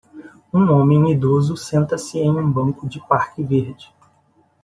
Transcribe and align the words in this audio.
Um 0.51 0.63
homem 0.71 1.11
idoso 1.11 1.55
senta-se 1.55 2.17
em 2.17 2.31
um 2.31 2.51
banco 2.51 2.89
de 2.89 2.99
parque 3.05 3.43
verde. 3.43 3.93